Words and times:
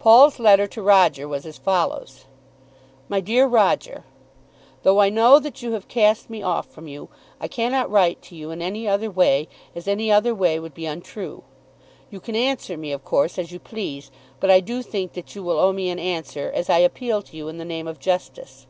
Paul's 0.00 0.40
letter 0.40 0.66
to 0.66 0.82
Roger 0.82 1.28
was 1.28 1.46
as 1.46 1.56
follows: 1.56 2.24
MY 3.08 3.20
DEAR 3.20 3.46
ROGER, 3.46 4.02
Though 4.82 5.00
I 5.00 5.08
know 5.08 5.38
that 5.38 5.62
you 5.62 5.70
have 5.74 5.86
cast 5.86 6.28
me 6.28 6.42
off 6.42 6.66
from 6.68 6.88
you 6.88 7.10
I 7.40 7.46
cannot 7.46 7.88
write 7.88 8.20
to 8.22 8.34
you 8.34 8.50
in 8.50 8.60
any 8.60 8.88
other 8.88 9.08
way, 9.08 9.46
as 9.76 9.86
any 9.86 10.10
other 10.10 10.34
way 10.34 10.58
would 10.58 10.74
be 10.74 10.86
untrue. 10.86 11.44
You 12.10 12.18
can 12.18 12.34
answer 12.34 12.76
me, 12.76 12.90
of 12.90 13.04
course, 13.04 13.38
as 13.38 13.52
you 13.52 13.60
please, 13.60 14.10
but 14.40 14.50
I 14.50 14.58
do 14.58 14.82
think 14.82 15.12
that 15.12 15.36
you 15.36 15.44
will 15.44 15.60
owe 15.60 15.72
me 15.72 15.90
an 15.90 16.00
answer, 16.00 16.50
as 16.52 16.68
I 16.68 16.78
appeal 16.78 17.22
to 17.22 17.36
you 17.36 17.46
in 17.46 17.58
the 17.58 17.64
name 17.64 17.86
of 17.86 18.00
justice. 18.00 18.66